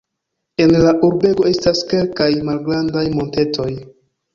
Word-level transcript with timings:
En 0.65 0.71
la 0.85 0.93
urbego 1.09 1.47
estas 1.51 1.85
kelkaj 1.95 2.33
malgrandaj 2.51 3.09
montetoj. 3.23 3.73